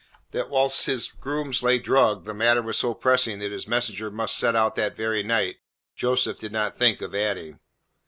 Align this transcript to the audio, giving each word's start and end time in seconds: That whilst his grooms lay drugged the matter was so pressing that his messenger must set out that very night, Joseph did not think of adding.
That 0.31 0.49
whilst 0.49 0.87
his 0.87 1.09
grooms 1.11 1.61
lay 1.61 1.77
drugged 1.77 2.25
the 2.25 2.33
matter 2.33 2.63
was 2.63 2.75
so 2.79 2.95
pressing 2.95 3.37
that 3.37 3.51
his 3.51 3.67
messenger 3.67 4.09
must 4.09 4.35
set 4.35 4.55
out 4.55 4.73
that 4.75 4.95
very 4.97 5.21
night, 5.21 5.57
Joseph 5.95 6.39
did 6.39 6.51
not 6.51 6.73
think 6.73 7.03
of 7.03 7.13
adding. 7.13 7.59